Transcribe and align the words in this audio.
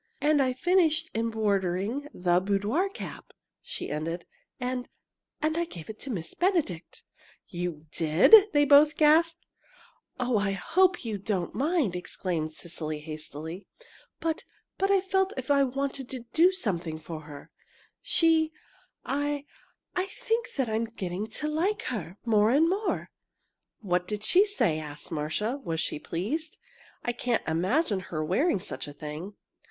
"And 0.19 0.41
I 0.41 0.53
finished 0.53 1.11
embroidering 1.13 2.07
the 2.11 2.39
boudoir 2.39 2.89
cap," 2.89 3.33
she 3.61 3.91
ended, 3.91 4.25
"and 4.59 4.89
and 5.43 5.55
I 5.55 5.65
gave 5.65 5.91
it 5.91 5.99
to 5.99 6.09
Miss 6.09 6.33
Benedict." 6.33 7.03
"You 7.49 7.85
did?" 7.91 8.47
they 8.51 8.65
both 8.65 8.97
gasped. 8.97 9.45
"Oh, 10.19 10.39
I 10.39 10.53
hope 10.53 11.05
you 11.05 11.19
don't 11.19 11.53
mind!" 11.53 11.95
exclaimed 11.95 12.51
Cecily, 12.51 12.97
hastily; 13.01 13.67
"but 14.19 14.43
but 14.79 14.89
I 14.89 15.01
felt 15.01 15.33
as 15.33 15.43
if 15.43 15.51
I 15.51 15.61
wanted 15.65 16.09
to 16.09 16.21
do 16.33 16.51
something 16.51 16.97
for 16.97 17.21
her. 17.25 17.51
She 18.01 18.51
I 19.05 19.45
I 19.95 20.07
think 20.07 20.47
I'm 20.57 20.85
getting 20.85 21.27
to 21.27 21.47
like 21.47 21.83
her 21.83 22.17
more 22.25 22.49
and 22.49 22.67
more." 22.67 23.11
"What 23.81 24.07
did 24.07 24.23
she 24.23 24.47
say?" 24.47 24.79
asked 24.79 25.11
Marcia. 25.11 25.61
"Was 25.63 25.79
she 25.79 25.99
pleased? 25.99 26.57
I 27.03 27.11
can't 27.11 27.47
imagine 27.47 27.99
her 28.09 28.25
wearing 28.25 28.59
such 28.59 28.87
a 28.87 28.93
thing." 28.93 29.35